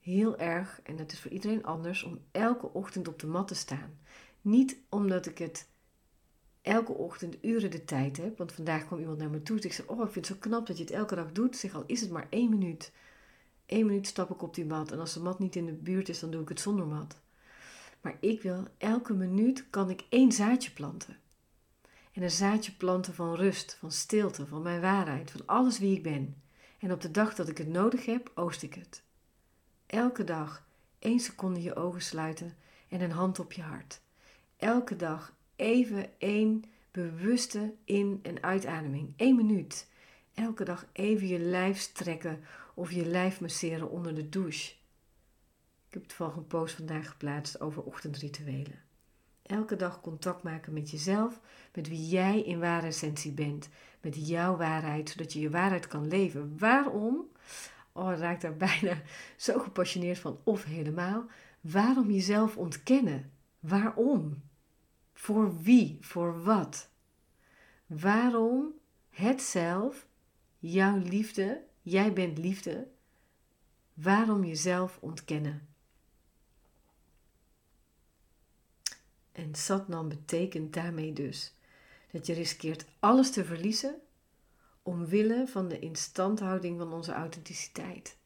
heel 0.00 0.38
erg, 0.38 0.80
en 0.82 0.96
dat 0.96 1.12
is 1.12 1.20
voor 1.20 1.30
iedereen 1.30 1.64
anders, 1.64 2.02
om 2.02 2.18
elke 2.30 2.72
ochtend 2.72 3.08
op 3.08 3.18
de 3.18 3.26
mat 3.26 3.48
te 3.48 3.54
staan. 3.54 3.98
Niet 4.40 4.76
omdat 4.88 5.26
ik 5.26 5.38
het 5.38 5.68
elke 6.62 6.92
ochtend 6.92 7.36
uren 7.44 7.70
de 7.70 7.84
tijd 7.84 8.16
heb, 8.16 8.38
want 8.38 8.52
vandaag 8.52 8.86
kwam 8.86 8.98
iemand 8.98 9.18
naar 9.18 9.30
me 9.30 9.42
toe 9.42 9.56
en 9.58 9.64
ik 9.64 9.72
zei, 9.72 9.88
oh 9.88 10.04
ik 10.04 10.12
vind 10.12 10.28
het 10.28 10.36
zo 10.36 10.48
knap 10.48 10.66
dat 10.66 10.76
je 10.76 10.84
het 10.84 10.92
elke 10.92 11.14
dag 11.14 11.32
doet. 11.32 11.56
Zeg 11.56 11.74
al, 11.74 11.84
is 11.86 12.00
het 12.00 12.10
maar 12.10 12.26
één 12.30 12.50
minuut. 12.50 12.92
Eén 13.66 13.86
minuut 13.86 14.06
stap 14.06 14.30
ik 14.30 14.42
op 14.42 14.54
die 14.54 14.64
mat 14.64 14.92
en 14.92 14.98
als 14.98 15.12
de 15.12 15.20
mat 15.20 15.38
niet 15.38 15.56
in 15.56 15.66
de 15.66 15.72
buurt 15.72 16.08
is, 16.08 16.18
dan 16.18 16.30
doe 16.30 16.42
ik 16.42 16.48
het 16.48 16.60
zonder 16.60 16.86
mat. 16.86 17.20
Maar 18.00 18.16
ik 18.20 18.42
wil, 18.42 18.66
elke 18.78 19.14
minuut 19.14 19.70
kan 19.70 19.90
ik 19.90 20.04
één 20.08 20.32
zaadje 20.32 20.70
planten. 20.70 21.16
En 22.12 22.22
een 22.22 22.30
zaadje 22.30 22.72
planten 22.72 23.14
van 23.14 23.34
rust, 23.34 23.76
van 23.80 23.92
stilte, 23.92 24.46
van 24.46 24.62
mijn 24.62 24.80
waarheid, 24.80 25.30
van 25.30 25.46
alles 25.46 25.78
wie 25.78 25.96
ik 25.96 26.02
ben. 26.02 26.42
En 26.78 26.92
op 26.92 27.00
de 27.00 27.10
dag 27.10 27.34
dat 27.34 27.48
ik 27.48 27.58
het 27.58 27.68
nodig 27.68 28.06
heb, 28.06 28.30
oost 28.34 28.62
ik 28.62 28.74
het. 28.74 29.02
Elke 29.86 30.24
dag 30.24 30.66
één 30.98 31.20
seconde 31.20 31.62
je 31.62 31.76
ogen 31.76 32.02
sluiten 32.02 32.56
en 32.88 33.00
een 33.00 33.10
hand 33.10 33.38
op 33.38 33.52
je 33.52 33.62
hart. 33.62 34.00
Elke 34.56 34.96
dag 34.96 35.34
even 35.56 36.18
één 36.18 36.64
bewuste 36.90 37.74
in- 37.84 38.20
en 38.22 38.42
uitademing. 38.42 39.12
Eén 39.16 39.36
minuut. 39.36 39.88
Elke 40.34 40.64
dag 40.64 40.86
even 40.92 41.26
je 41.26 41.38
lijf 41.38 41.78
strekken 41.78 42.44
of 42.74 42.92
je 42.92 43.06
lijf 43.06 43.40
masseren 43.40 43.90
onder 43.90 44.14
de 44.14 44.28
douche. 44.28 44.72
Ik 45.88 46.00
heb 46.00 46.02
het 46.02 46.12
volgende 46.12 46.46
post 46.46 46.74
vandaag 46.74 47.08
geplaatst 47.08 47.60
over 47.60 47.82
ochtendrituelen. 47.82 48.82
Elke 49.42 49.76
dag 49.76 50.00
contact 50.00 50.42
maken 50.42 50.72
met 50.72 50.90
jezelf, 50.90 51.40
met 51.74 51.88
wie 51.88 52.08
jij 52.08 52.42
in 52.42 52.58
ware 52.58 52.86
essentie 52.86 53.32
bent, 53.32 53.68
met 54.00 54.28
jouw 54.28 54.56
waarheid, 54.56 55.10
zodat 55.10 55.32
je 55.32 55.40
je 55.40 55.50
waarheid 55.50 55.86
kan 55.86 56.08
leven. 56.08 56.58
Waarom? 56.58 57.28
Oh, 57.92 58.18
raak 58.18 58.40
daar 58.40 58.56
bijna 58.70 59.02
zo 59.36 59.58
gepassioneerd 59.58 60.18
van, 60.18 60.38
of 60.44 60.64
helemaal. 60.64 61.26
Waarom 61.60 62.10
jezelf 62.10 62.56
ontkennen? 62.56 63.30
Waarom? 63.60 64.42
Voor 65.12 65.62
wie? 65.62 65.98
Voor 66.00 66.42
wat? 66.42 66.88
Waarom 67.86 68.72
het 69.10 69.42
zelf, 69.42 70.06
jouw 70.58 70.98
liefde, 70.98 71.64
jij 71.84 72.12
bent 72.12 72.38
liefde, 72.38 72.88
waarom 73.94 74.44
jezelf 74.44 74.98
ontkennen? 75.00 75.68
En 79.32 79.54
Satnam 79.54 80.08
betekent 80.08 80.72
daarmee 80.72 81.12
dus 81.12 81.54
dat 82.10 82.26
je 82.26 82.32
riskeert 82.32 82.84
alles 82.98 83.30
te 83.30 83.44
verliezen 83.44 84.00
omwille 84.82 85.46
van 85.46 85.68
de 85.68 85.78
instandhouding 85.78 86.78
van 86.78 86.92
onze 86.92 87.12
authenticiteit. 87.12 88.16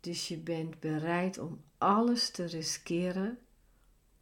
Dus 0.00 0.28
je 0.28 0.38
bent 0.38 0.80
bereid 0.80 1.38
om 1.38 1.64
alles 1.78 2.30
te 2.30 2.44
riskeren 2.44 3.38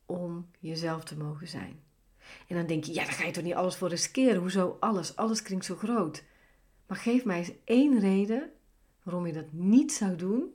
om 0.06 0.50
jezelf 0.58 1.04
te 1.04 1.16
mogen 1.16 1.48
zijn. 1.48 1.82
En 2.48 2.56
dan 2.56 2.66
denk 2.66 2.84
je, 2.84 2.92
ja, 2.92 3.04
daar 3.04 3.12
ga 3.12 3.24
je 3.24 3.32
toch 3.32 3.44
niet 3.44 3.54
alles 3.54 3.76
voor 3.76 3.88
riskeren? 3.88 4.40
Hoezo 4.40 4.76
alles? 4.80 5.16
Alles 5.16 5.42
klinkt 5.42 5.64
zo 5.64 5.76
groot. 5.76 6.24
Maar 6.86 6.96
geef 6.96 7.24
mij 7.24 7.38
eens 7.38 7.52
één 7.64 8.00
reden 8.00 8.50
waarom 9.02 9.26
je 9.26 9.32
dat 9.32 9.52
niet 9.52 9.92
zou 9.92 10.16
doen 10.16 10.54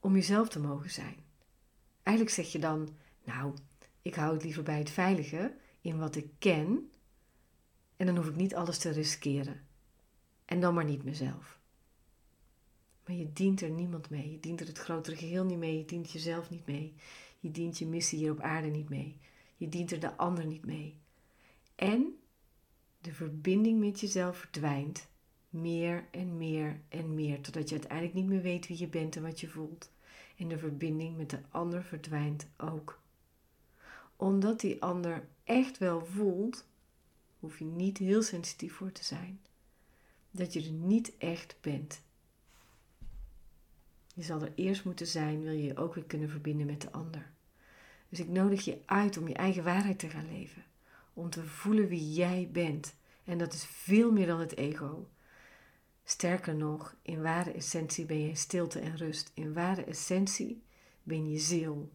om 0.00 0.14
jezelf 0.14 0.48
te 0.48 0.60
mogen 0.60 0.90
zijn. 0.90 1.16
Eigenlijk 2.02 2.36
zeg 2.36 2.52
je 2.52 2.58
dan, 2.58 2.88
nou, 3.24 3.54
ik 4.02 4.14
hou 4.14 4.32
het 4.32 4.42
liever 4.42 4.62
bij 4.62 4.78
het 4.78 4.90
veilige, 4.90 5.54
in 5.80 5.98
wat 5.98 6.16
ik 6.16 6.30
ken, 6.38 6.90
en 7.96 8.06
dan 8.06 8.16
hoef 8.16 8.28
ik 8.28 8.36
niet 8.36 8.54
alles 8.54 8.78
te 8.78 8.90
riskeren. 8.90 9.66
En 10.44 10.60
dan 10.60 10.74
maar 10.74 10.84
niet 10.84 11.04
mezelf. 11.04 11.58
Maar 13.06 13.16
je 13.16 13.32
dient 13.32 13.60
er 13.60 13.70
niemand 13.70 14.10
mee. 14.10 14.30
Je 14.30 14.40
dient 14.40 14.60
er 14.60 14.66
het 14.66 14.78
grotere 14.78 15.16
geheel 15.16 15.44
niet 15.44 15.58
mee. 15.58 15.78
Je 15.78 15.84
dient 15.84 16.10
jezelf 16.10 16.50
niet 16.50 16.66
mee. 16.66 16.94
Je 17.38 17.50
dient 17.50 17.78
je 17.78 17.86
missie 17.86 18.18
hier 18.18 18.30
op 18.30 18.40
aarde 18.40 18.68
niet 18.68 18.88
mee. 18.88 19.20
Je 19.60 19.68
dient 19.68 19.92
er 19.92 20.00
de 20.00 20.16
ander 20.16 20.46
niet 20.46 20.64
mee. 20.64 20.96
En 21.74 22.18
de 23.00 23.12
verbinding 23.12 23.80
met 23.80 24.00
jezelf 24.00 24.38
verdwijnt 24.38 25.08
meer 25.48 26.08
en 26.10 26.36
meer 26.36 26.80
en 26.88 27.14
meer, 27.14 27.40
totdat 27.40 27.68
je 27.68 27.74
uiteindelijk 27.74 28.14
niet 28.14 28.26
meer 28.26 28.42
weet 28.42 28.66
wie 28.66 28.78
je 28.78 28.88
bent 28.88 29.16
en 29.16 29.22
wat 29.22 29.40
je 29.40 29.48
voelt. 29.48 29.90
En 30.36 30.48
de 30.48 30.58
verbinding 30.58 31.16
met 31.16 31.30
de 31.30 31.38
ander 31.50 31.84
verdwijnt 31.84 32.46
ook. 32.56 33.00
Omdat 34.16 34.60
die 34.60 34.82
ander 34.82 35.28
echt 35.44 35.78
wel 35.78 36.04
voelt, 36.04 36.66
hoef 37.38 37.58
je 37.58 37.64
niet 37.64 37.98
heel 37.98 38.22
sensitief 38.22 38.74
voor 38.74 38.92
te 38.92 39.04
zijn, 39.04 39.40
dat 40.30 40.52
je 40.52 40.62
er 40.62 40.72
niet 40.72 41.16
echt 41.18 41.56
bent. 41.60 42.02
Je 44.14 44.22
zal 44.22 44.42
er 44.42 44.52
eerst 44.54 44.84
moeten 44.84 45.06
zijn, 45.06 45.42
wil 45.42 45.52
je 45.52 45.62
je 45.62 45.76
ook 45.76 45.94
weer 45.94 46.04
kunnen 46.04 46.30
verbinden 46.30 46.66
met 46.66 46.80
de 46.80 46.92
ander. 46.92 47.32
Dus 48.10 48.20
ik 48.20 48.28
nodig 48.28 48.64
je 48.64 48.78
uit 48.86 49.18
om 49.18 49.28
je 49.28 49.34
eigen 49.34 49.64
waarheid 49.64 49.98
te 49.98 50.08
gaan 50.08 50.32
leven. 50.32 50.64
Om 51.14 51.30
te 51.30 51.44
voelen 51.44 51.88
wie 51.88 52.12
jij 52.12 52.48
bent. 52.52 52.94
En 53.24 53.38
dat 53.38 53.52
is 53.52 53.64
veel 53.64 54.12
meer 54.12 54.26
dan 54.26 54.40
het 54.40 54.56
ego. 54.56 55.08
Sterker 56.04 56.54
nog, 56.54 56.94
in 57.02 57.22
ware 57.22 57.52
essentie 57.52 58.06
ben 58.06 58.26
je 58.26 58.34
stilte 58.34 58.80
en 58.80 58.96
rust. 58.96 59.30
In 59.34 59.52
ware 59.52 59.84
essentie 59.84 60.62
ben 61.02 61.30
je 61.30 61.38
ziel. 61.38 61.90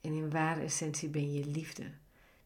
En 0.00 0.12
in 0.12 0.30
ware 0.30 0.60
essentie 0.60 1.08
ben 1.08 1.32
je 1.32 1.46
liefde. 1.46 1.84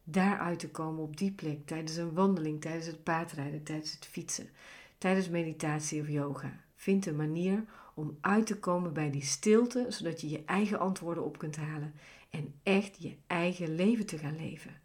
Daaruit 0.03 0.59
te 0.59 0.69
komen 0.69 1.03
op 1.03 1.17
die 1.17 1.31
plek 1.31 1.65
tijdens 1.65 1.95
een 1.95 2.13
wandeling, 2.13 2.61
tijdens 2.61 2.85
het 2.85 3.03
paardrijden, 3.03 3.63
tijdens 3.63 3.91
het 3.91 4.05
fietsen, 4.05 4.49
tijdens 4.97 5.29
meditatie 5.29 6.01
of 6.01 6.07
yoga. 6.07 6.63
Vind 6.75 7.05
een 7.05 7.15
manier 7.15 7.65
om 7.93 8.17
uit 8.21 8.45
te 8.45 8.59
komen 8.59 8.93
bij 8.93 9.11
die 9.11 9.23
stilte, 9.23 9.85
zodat 9.89 10.21
je 10.21 10.29
je 10.29 10.45
eigen 10.45 10.79
antwoorden 10.79 11.23
op 11.25 11.37
kunt 11.37 11.55
halen 11.55 11.93
en 12.29 12.53
echt 12.63 13.01
je 13.01 13.15
eigen 13.27 13.75
leven 13.75 14.05
te 14.05 14.17
gaan 14.17 14.35
leven. 14.35 14.81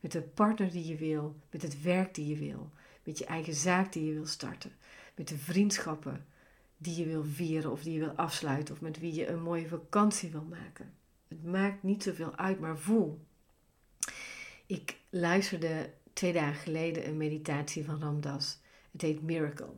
Met 0.00 0.12
de 0.12 0.22
partner 0.22 0.70
die 0.70 0.86
je 0.86 0.96
wil, 0.96 1.36
met 1.50 1.62
het 1.62 1.82
werk 1.82 2.14
die 2.14 2.26
je 2.26 2.36
wil, 2.36 2.70
met 3.04 3.18
je 3.18 3.24
eigen 3.24 3.54
zaak 3.54 3.92
die 3.92 4.04
je 4.04 4.12
wil 4.12 4.26
starten, 4.26 4.72
met 5.14 5.28
de 5.28 5.38
vriendschappen 5.38 6.26
die 6.76 6.96
je 6.96 7.06
wil 7.06 7.24
vieren 7.24 7.70
of 7.70 7.82
die 7.82 7.92
je 7.92 7.98
wil 7.98 8.12
afsluiten 8.16 8.74
of 8.74 8.80
met 8.80 8.98
wie 8.98 9.14
je 9.14 9.28
een 9.28 9.42
mooie 9.42 9.68
vakantie 9.68 10.30
wil 10.30 10.44
maken. 10.44 10.94
Het 11.28 11.44
maakt 11.44 11.82
niet 11.82 12.02
zoveel 12.02 12.36
uit, 12.36 12.60
maar 12.60 12.78
voel. 12.78 13.20
Ik 14.66 14.98
luisterde 15.10 15.90
twee 16.12 16.32
dagen 16.32 16.60
geleden 16.60 17.08
een 17.08 17.16
meditatie 17.16 17.84
van 17.84 18.00
Ramdas. 18.00 18.58
Het 18.90 19.02
heet 19.02 19.22
Miracle. 19.22 19.72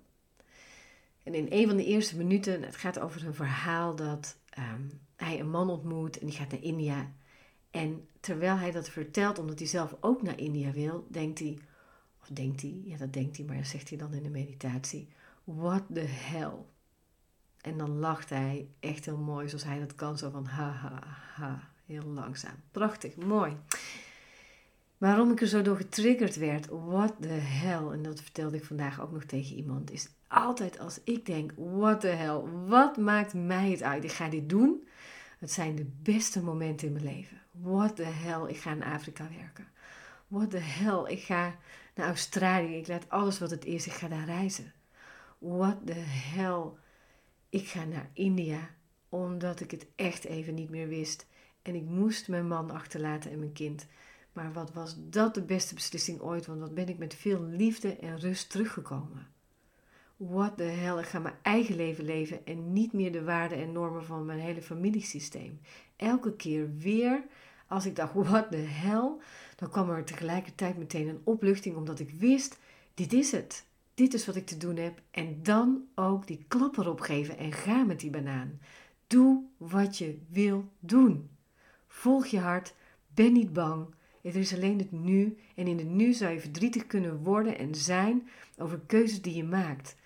En 1.22 1.34
in 1.34 1.46
een 1.50 1.66
van 1.66 1.76
de 1.76 1.84
eerste 1.84 2.16
minuten, 2.16 2.62
het 2.62 2.76
gaat 2.76 2.98
over 2.98 3.26
een 3.26 3.34
verhaal 3.34 3.96
dat 3.96 4.36
ehm, 4.50 4.86
hij 5.24 5.40
een 5.40 5.50
man 5.50 5.70
ontmoet 5.70 6.18
en 6.18 6.26
die 6.26 6.34
gaat 6.34 6.50
naar 6.50 6.62
India. 6.62 7.12
En 7.70 8.08
terwijl 8.20 8.56
hij 8.56 8.70
dat 8.70 8.88
vertelt, 8.88 9.38
omdat 9.38 9.58
hij 9.58 9.68
zelf 9.68 9.96
ook 10.00 10.22
naar 10.22 10.38
India 10.38 10.70
wil, 10.70 11.06
denkt 11.10 11.38
hij, 11.38 11.58
of 12.20 12.28
denkt 12.28 12.62
hij, 12.62 12.80
ja 12.84 12.96
dat 12.96 13.12
denkt 13.12 13.36
hij, 13.36 13.46
maar 13.46 13.56
dat 13.56 13.66
zegt 13.66 13.88
hij 13.88 13.98
dan 13.98 14.12
in 14.12 14.22
de 14.22 14.30
meditatie, 14.30 15.08
what 15.44 15.82
the 15.92 16.00
hell. 16.00 16.54
En 17.60 17.78
dan 17.78 17.98
lacht 17.98 18.30
hij 18.30 18.68
echt 18.80 19.04
heel 19.04 19.16
mooi, 19.16 19.48
zoals 19.48 19.64
hij 19.64 19.78
dat 19.78 19.94
kan, 19.94 20.18
zo 20.18 20.30
van 20.30 20.44
ha 20.44 20.70
ha 20.70 21.02
ha, 21.34 21.70
heel 21.86 22.02
langzaam. 22.02 22.56
Prachtig, 22.70 23.16
mooi. 23.16 23.56
Waarom 24.98 25.30
ik 25.30 25.40
er 25.40 25.46
zo 25.46 25.62
door 25.62 25.76
getriggerd 25.76 26.36
werd, 26.36 26.66
what 26.66 27.14
the 27.20 27.28
hell, 27.28 27.90
en 27.90 28.02
dat 28.02 28.20
vertelde 28.20 28.56
ik 28.56 28.64
vandaag 28.64 29.00
ook 29.00 29.12
nog 29.12 29.24
tegen 29.24 29.56
iemand, 29.56 29.90
is 29.90 30.08
altijd 30.28 30.78
als 30.78 31.00
ik 31.04 31.26
denk, 31.26 31.52
what 31.56 32.00
the 32.00 32.06
hell, 32.06 32.40
wat 32.66 32.96
maakt 32.96 33.34
mij 33.34 33.70
het 33.70 33.82
uit? 33.82 34.04
Ik 34.04 34.12
ga 34.12 34.28
dit 34.28 34.48
doen. 34.48 34.88
Het 35.44 35.52
zijn 35.52 35.76
de 35.76 35.86
beste 36.02 36.42
momenten 36.42 36.86
in 36.86 36.92
mijn 36.92 37.04
leven. 37.04 37.40
What 37.50 37.96
the 37.96 38.02
hell, 38.02 38.48
ik 38.48 38.56
ga 38.56 38.74
naar 38.74 38.92
Afrika 38.92 39.28
werken. 39.38 39.66
What 40.28 40.50
the 40.50 40.56
hell, 40.58 41.12
ik 41.12 41.22
ga 41.22 41.56
naar 41.94 42.06
Australië. 42.06 42.76
Ik 42.76 42.88
laat 42.88 43.08
alles 43.08 43.38
wat 43.38 43.50
het 43.50 43.64
is, 43.64 43.86
ik 43.86 43.92
ga 43.92 44.08
daar 44.08 44.24
reizen. 44.24 44.72
What 45.38 45.76
the 45.86 46.02
hell, 46.06 46.64
ik 47.48 47.68
ga 47.68 47.84
naar 47.84 48.10
India 48.12 48.70
omdat 49.08 49.60
ik 49.60 49.70
het 49.70 49.86
echt 49.96 50.24
even 50.24 50.54
niet 50.54 50.70
meer 50.70 50.88
wist. 50.88 51.26
En 51.62 51.74
ik 51.74 51.84
moest 51.84 52.28
mijn 52.28 52.48
man 52.48 52.70
achterlaten 52.70 53.30
en 53.30 53.38
mijn 53.38 53.52
kind. 53.52 53.86
Maar 54.32 54.52
wat 54.52 54.72
was 54.72 54.96
dat 54.98 55.34
de 55.34 55.42
beste 55.42 55.74
beslissing 55.74 56.20
ooit? 56.20 56.46
Want 56.46 56.60
wat 56.60 56.74
ben 56.74 56.88
ik 56.88 56.98
met 56.98 57.14
veel 57.14 57.42
liefde 57.42 57.96
en 57.96 58.18
rust 58.18 58.50
teruggekomen. 58.50 59.26
What 60.16 60.56
the 60.56 60.62
hell, 60.62 60.98
ik 60.98 61.06
ga 61.06 61.18
mijn 61.18 61.34
eigen 61.42 61.76
leven 61.76 62.04
leven 62.04 62.46
en 62.46 62.72
niet 62.72 62.92
meer 62.92 63.12
de 63.12 63.24
waarden 63.24 63.58
en 63.58 63.72
normen 63.72 64.04
van 64.04 64.24
mijn 64.24 64.38
hele 64.38 64.62
familiesysteem. 64.62 65.60
Elke 65.96 66.36
keer 66.36 66.76
weer, 66.76 67.24
als 67.68 67.86
ik 67.86 67.96
dacht, 67.96 68.14
what 68.28 68.50
the 68.50 68.56
hell, 68.56 69.12
dan 69.56 69.70
kwam 69.70 69.90
er 69.90 70.04
tegelijkertijd 70.04 70.78
meteen 70.78 71.08
een 71.08 71.20
opluchting, 71.24 71.76
omdat 71.76 72.00
ik 72.00 72.10
wist, 72.10 72.58
dit 72.94 73.12
is 73.12 73.32
het. 73.32 73.66
Dit 73.94 74.14
is 74.14 74.26
wat 74.26 74.36
ik 74.36 74.46
te 74.46 74.56
doen 74.56 74.76
heb. 74.76 75.00
En 75.10 75.42
dan 75.42 75.84
ook 75.94 76.26
die 76.26 76.44
klap 76.48 76.76
erop 76.76 77.00
geven 77.00 77.38
en 77.38 77.52
ga 77.52 77.84
met 77.84 78.00
die 78.00 78.10
banaan. 78.10 78.60
Doe 79.06 79.44
wat 79.56 79.98
je 79.98 80.18
wil 80.28 80.68
doen. 80.78 81.30
Volg 81.88 82.26
je 82.26 82.38
hart, 82.38 82.74
ben 83.14 83.32
niet 83.32 83.52
bang. 83.52 83.94
Er 84.22 84.36
is 84.36 84.54
alleen 84.54 84.78
het 84.78 84.92
nu 84.92 85.36
en 85.54 85.66
in 85.66 85.78
het 85.78 85.88
nu 85.88 86.12
zou 86.12 86.32
je 86.32 86.40
verdrietig 86.40 86.86
kunnen 86.86 87.22
worden 87.22 87.58
en 87.58 87.74
zijn 87.74 88.28
over 88.58 88.80
keuzes 88.86 89.22
die 89.22 89.34
je 89.34 89.44
maakt. 89.44 89.96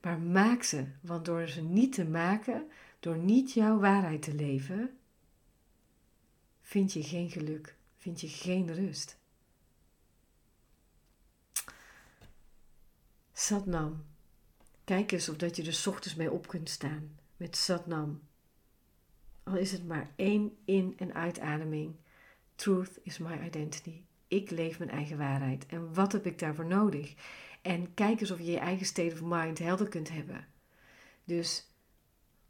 Maar 0.00 0.18
maak 0.18 0.62
ze, 0.62 0.86
want 1.00 1.24
door 1.24 1.48
ze 1.48 1.62
niet 1.62 1.92
te 1.92 2.04
maken, 2.04 2.70
door 3.00 3.16
niet 3.18 3.52
jouw 3.52 3.78
waarheid 3.78 4.22
te 4.22 4.34
leven, 4.34 4.98
vind 6.60 6.92
je 6.92 7.02
geen 7.02 7.30
geluk, 7.30 7.76
vind 7.96 8.20
je 8.20 8.28
geen 8.28 8.74
rust. 8.74 9.18
Satnam. 13.32 14.04
Kijk 14.84 15.12
eens 15.12 15.28
of 15.28 15.36
dat 15.36 15.56
je 15.56 15.62
er 15.62 15.84
ochtends 15.88 16.14
mee 16.16 16.30
op 16.30 16.46
kunt 16.46 16.68
staan 16.68 17.18
met 17.36 17.56
Satnam. 17.56 18.20
Al 19.42 19.56
is 19.56 19.72
het 19.72 19.86
maar 19.86 20.10
één 20.16 20.56
in- 20.64 20.94
en 20.96 21.14
uitademing. 21.14 21.94
Truth 22.54 22.98
is 23.02 23.18
my 23.18 23.38
identity. 23.44 24.02
Ik 24.28 24.50
leef 24.50 24.78
mijn 24.78 24.90
eigen 24.90 25.18
waarheid. 25.18 25.66
En 25.66 25.94
wat 25.94 26.12
heb 26.12 26.26
ik 26.26 26.38
daarvoor 26.38 26.66
nodig? 26.66 27.14
En 27.62 27.94
kijk 27.94 28.20
eens 28.20 28.30
of 28.30 28.38
je 28.38 28.50
je 28.50 28.58
eigen 28.58 28.86
state 28.86 29.12
of 29.12 29.20
mind 29.22 29.58
helder 29.58 29.88
kunt 29.88 30.08
hebben. 30.08 30.46
Dus 31.24 31.66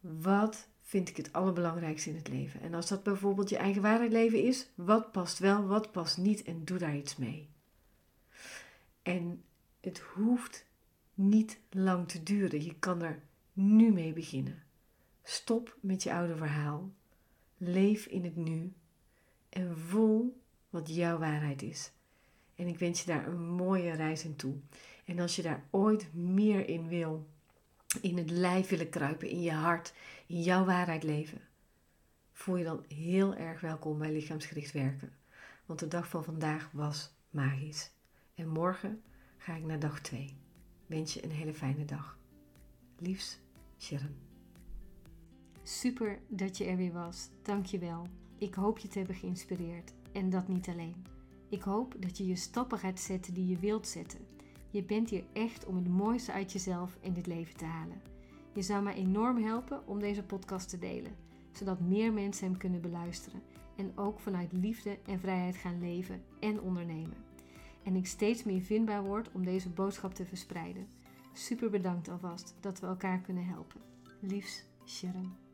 wat 0.01 0.69
vind 0.83 1.09
ik 1.09 1.17
het 1.17 1.33
allerbelangrijkste 1.33 2.11
in 2.11 2.17
het 2.17 2.29
leven? 2.29 2.61
En 2.61 2.75
als 2.75 2.89
dat 2.89 3.03
bijvoorbeeld 3.03 3.49
je 3.49 3.57
eigen 3.57 3.83
waarheid 3.83 4.13
leven 4.13 4.43
is, 4.43 4.69
wat 4.75 5.13
past 5.13 5.39
wel, 5.39 5.67
wat 5.67 5.93
past 5.93 6.19
niet 6.19 6.43
en 6.43 6.65
doe 6.65 6.79
daar 6.79 6.97
iets 6.97 7.17
mee. 7.17 7.49
En 9.03 9.43
het 9.81 9.99
hoeft 9.99 10.67
niet 11.15 11.59
lang 11.71 12.09
te 12.09 12.23
duren. 12.23 12.65
Je 12.65 12.75
kan 12.79 13.03
er 13.03 13.23
nu 13.53 13.93
mee 13.93 14.13
beginnen. 14.13 14.63
Stop 15.23 15.77
met 15.81 16.03
je 16.03 16.13
oude 16.13 16.37
verhaal. 16.37 16.91
Leef 17.57 18.07
in 18.07 18.25
het 18.25 18.37
nu 18.37 18.73
en 19.49 19.79
voel 19.79 20.41
wat 20.71 20.95
jouw 20.95 21.19
waarheid 21.19 21.63
is. 21.63 21.93
En 22.55 22.67
ik 22.67 22.79
wens 22.79 23.01
je 23.01 23.07
daar 23.07 23.27
een 23.27 23.49
mooie 23.49 23.93
reis 23.93 24.25
in 24.25 24.37
toe. 24.37 24.55
En 25.11 25.19
als 25.19 25.37
je 25.37 25.43
daar 25.43 25.65
ooit 25.71 26.15
meer 26.15 26.69
in 26.69 26.89
wil, 26.89 27.27
in 28.01 28.17
het 28.17 28.31
lijf 28.31 28.69
willen 28.69 28.89
kruipen, 28.89 29.29
in 29.29 29.43
je 29.43 29.53
hart, 29.53 29.95
in 30.27 30.43
jouw 30.43 30.65
waarheid 30.65 31.03
leven, 31.03 31.41
voel 32.33 32.57
je 32.57 32.65
dan 32.65 32.85
heel 32.89 33.35
erg 33.35 33.61
welkom 33.61 33.99
bij 33.99 34.13
lichaamsgericht 34.13 34.73
werken. 34.73 35.13
Want 35.67 35.79
de 35.79 35.89
dag 35.89 36.09
van 36.09 36.25
vandaag 36.25 36.71
was 36.73 37.15
magisch. 37.31 37.91
En 38.35 38.49
morgen 38.49 39.03
ga 39.37 39.55
ik 39.55 39.65
naar 39.65 39.79
dag 39.79 40.01
2. 40.01 40.37
Wens 40.87 41.15
je 41.15 41.25
een 41.25 41.31
hele 41.31 41.55
fijne 41.55 41.85
dag. 41.85 42.19
Liefs, 42.99 43.39
Sharon. 43.79 44.17
Super 45.63 46.19
dat 46.29 46.57
je 46.57 46.65
er 46.65 46.77
weer 46.77 46.93
was. 46.93 47.29
Dank 47.43 47.67
je 47.67 47.79
wel. 47.79 48.07
Ik 48.39 48.55
hoop 48.55 48.79
je 48.79 48.89
te 48.89 48.99
hebben 48.99 49.17
geïnspireerd. 49.17 49.93
En 50.13 50.31
dat 50.31 50.49
niet 50.49 50.69
alleen. 50.69 51.05
Ik 51.49 51.63
hoop 51.63 51.95
dat 51.99 52.19
je 52.19 52.27
je 52.27 52.37
stappen 52.37 52.79
gaat 52.79 53.01
zetten 53.01 53.35
die 53.35 53.47
je 53.47 53.59
wilt 53.59 53.89
zetten. 53.89 54.31
Je 54.71 54.83
bent 54.83 55.11
hier 55.11 55.25
echt 55.33 55.67
om 55.67 55.77
het 55.77 55.89
mooiste 55.89 56.33
uit 56.33 56.53
jezelf 56.53 56.97
in 57.01 57.13
dit 57.13 57.27
leven 57.27 57.57
te 57.57 57.65
halen. 57.65 58.03
Je 58.53 58.63
zou 58.63 58.83
mij 58.83 58.95
enorm 58.95 59.43
helpen 59.43 59.87
om 59.87 59.99
deze 59.99 60.23
podcast 60.23 60.69
te 60.69 60.79
delen, 60.79 61.17
zodat 61.53 61.81
meer 61.81 62.13
mensen 62.13 62.47
hem 62.47 62.57
kunnen 62.57 62.81
beluisteren 62.81 63.43
en 63.77 63.93
ook 63.95 64.21
vanuit 64.21 64.53
liefde 64.53 64.99
en 65.07 65.21
vrijheid 65.21 65.57
gaan 65.57 65.81
leven 65.81 66.23
en 66.41 66.61
ondernemen. 66.61 67.17
En 67.83 67.97
ik 67.97 68.07
steeds 68.07 68.45
meer 68.45 68.61
vindbaar 68.61 69.05
word 69.05 69.33
om 69.33 69.45
deze 69.45 69.71
boodschap 69.71 70.15
te 70.15 70.25
verspreiden. 70.25 70.89
Super 71.33 71.71
bedankt 71.71 72.09
alvast 72.09 72.55
dat 72.61 72.81
we 72.81 72.87
elkaar 72.87 73.21
kunnen 73.21 73.47
helpen. 73.47 73.81
Liefs, 74.21 74.65
Sharon. 74.87 75.50